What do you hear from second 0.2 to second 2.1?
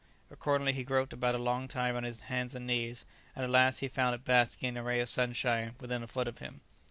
Accordingly he groped about a long time on